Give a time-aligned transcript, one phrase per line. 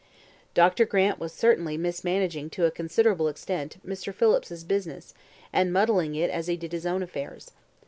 [0.55, 0.83] Dr.
[0.87, 4.11] Grant was certainly mismanaging, to a considerable extent, Mr.
[4.11, 5.13] Phillips's business,
[5.53, 7.51] and muddling it as he did his own affairs.